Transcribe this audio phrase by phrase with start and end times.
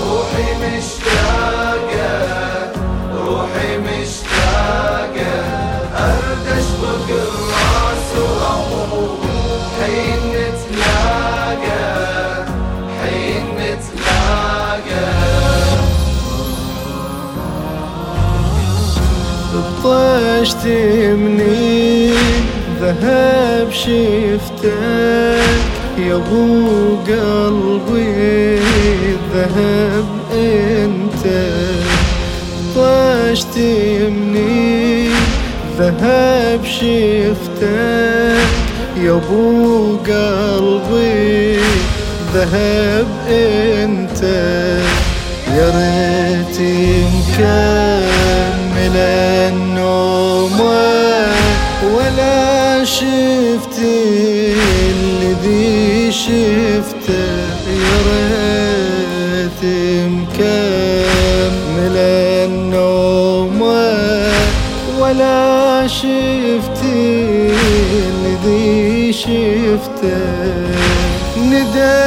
[0.00, 2.12] روحي مشتاقة
[3.14, 5.34] روحي مشتاقة
[7.10, 8.10] الراس
[9.80, 11.84] حين نتلاقى
[13.02, 15.10] حين نتلاقى
[19.84, 22.12] طشت مني
[22.80, 24.70] ذهب شفتك.
[25.98, 28.58] يا ابو قلبي
[29.34, 31.24] ذهب انت.
[32.76, 35.08] طاشت مني
[35.78, 38.48] ذهب شفتك.
[38.96, 41.58] يا ابو قلبي
[42.34, 44.22] ذهب انت.
[45.56, 46.58] يا ريت
[47.14, 50.60] مكمل النوم
[51.94, 53.78] ولا شفت
[54.90, 55.79] الذي
[56.30, 57.12] شفته
[57.82, 59.62] يا ريت
[60.06, 61.96] مكمل
[62.46, 63.62] النوم
[65.00, 66.82] ولا شفت
[68.14, 70.20] الذي شفته
[71.36, 72.00] ندى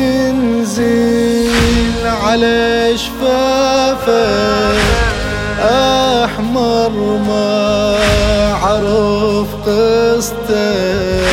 [0.00, 1.48] ينزل
[2.04, 4.78] على شفافه
[6.24, 6.90] أحمر
[7.28, 7.96] ما
[8.62, 11.28] عرف قصته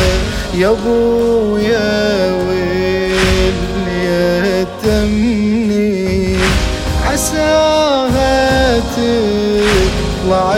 [0.58, 3.54] يا أبويا ويل
[4.86, 6.38] يتمني
[7.06, 10.58] عساها تطلع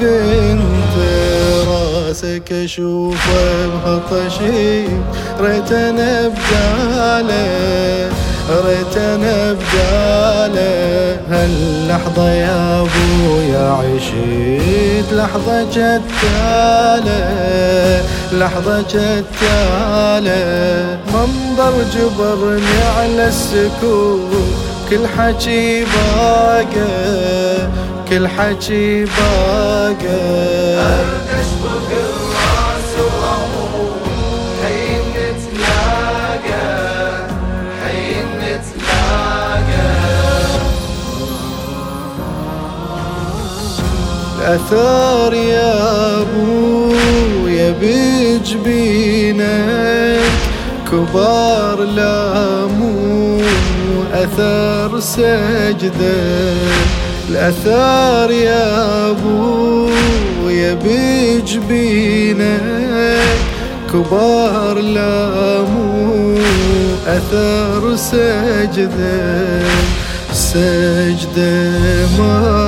[0.00, 0.94] بنت
[1.68, 4.84] راسك اشوفه بهطشي
[5.40, 8.10] ريت أنا بداله
[8.50, 17.22] ريت أنا بداله هاللحظة يا ابويا عشيت لحظة جتالة
[18.32, 20.42] لحظة جتالة
[21.14, 24.32] منظر جبرني على السكوت
[24.90, 27.68] كل حكي باقى
[28.10, 30.22] كل حكي باقى
[44.42, 49.42] أثار يا أبويا بجبينك
[50.92, 53.40] كبار لامو
[54.12, 56.54] أثار سجدة.
[57.28, 62.60] الأثار يا أبويا بجبينك
[63.92, 66.38] كبار لامو
[67.06, 69.62] أثار سجدة.
[70.32, 72.61] سجدة ما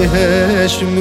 [0.00, 0.96] تهشم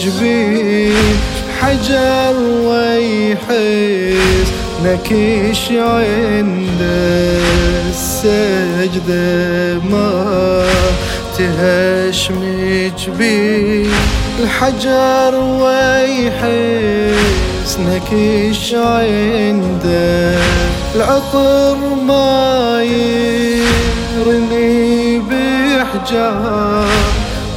[0.00, 1.16] جبين
[1.60, 4.48] حجر ويحس
[4.84, 6.80] نكش عند
[7.90, 10.10] السجدة ما
[11.38, 12.40] تهشم
[13.06, 13.90] جبين.
[14.42, 16.58] الحجر ويحس
[17.78, 20.38] نكش عنده
[20.94, 22.82] العطر ما
[24.16, 26.69] يرني بحجار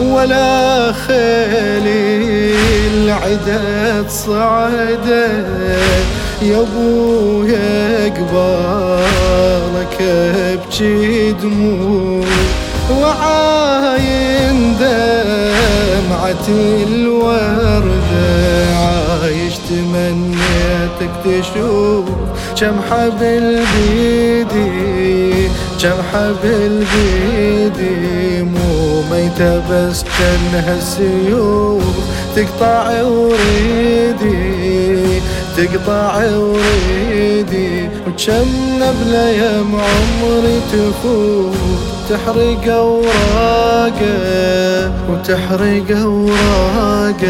[0.02, 2.54] ولا خيلي
[2.94, 5.28] العدد صعدة
[6.42, 12.26] يا ابويا قبالك ابكي دموع
[13.02, 16.48] وعاين دمعة
[16.88, 18.34] الوردة
[18.76, 22.06] عايش تمنيتك تشوف
[22.60, 23.64] كم حبل
[25.84, 31.84] بيدي كم حبل بيدي مو ميتة بس كانها السيوف
[32.36, 34.42] تقطع وريدي
[35.58, 41.56] تقطع وريدي وكم نبلة يا عمري تفوت.
[42.10, 44.12] تحرق أوراقه
[45.10, 47.24] وتحرق أوراقه.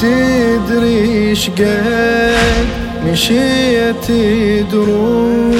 [0.00, 2.66] تدري شقد
[3.04, 4.12] مشيت
[4.72, 5.56] دروب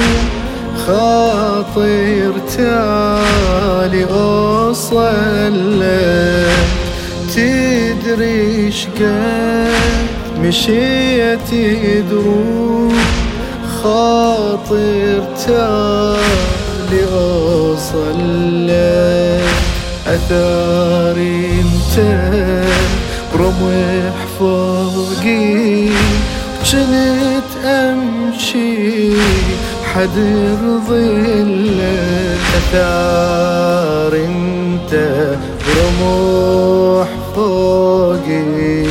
[0.87, 5.83] خاطر تالي اوصل
[7.35, 9.71] تدري شقد
[10.39, 11.51] مشيت
[12.11, 12.93] دروب
[13.83, 18.71] خاطر تالي اوصل
[20.07, 21.95] أثاري انت
[23.35, 25.89] رمح فوقي.
[26.67, 29.13] جنت أمشي
[29.95, 31.81] حدر ظل
[32.57, 34.93] أثار أنت
[35.77, 38.87] رموح فوقي.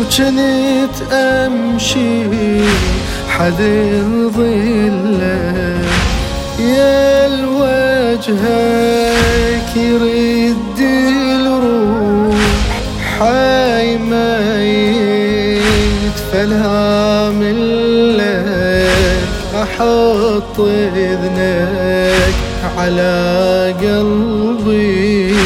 [0.00, 2.22] وجنت أمشي
[3.28, 5.20] حدر ظل
[6.60, 8.50] يا الوجهك
[9.76, 10.69] يرد
[16.40, 17.42] فالهام
[18.16, 19.20] لك
[19.54, 20.60] أحط
[20.96, 22.34] إذنك
[22.78, 25.36] على قلبي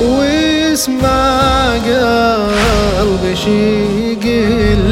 [0.00, 1.40] واسمع
[1.72, 4.84] قلبي شي يقول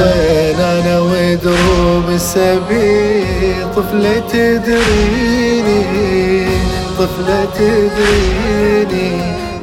[0.00, 5.80] وين أنا ودروب السبيل؟ طفلة تدريني
[6.98, 9.10] طفلة تدريني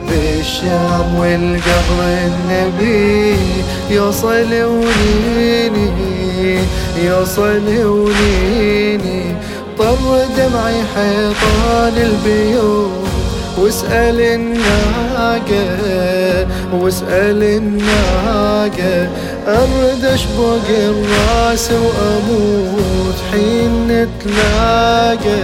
[0.09, 3.35] بالشام والقبر النبي.
[3.89, 5.89] يوصل ونيني
[7.03, 9.35] يوصل ونيني
[9.79, 12.91] طر دمعي حيطان البيوت
[13.57, 15.77] واسأل الناقة
[16.73, 19.09] واسأل الناقة.
[19.47, 25.41] أرد أشبق الرأس وأموت حين نتلاقى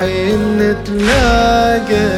[0.00, 2.08] حين نتلاقى.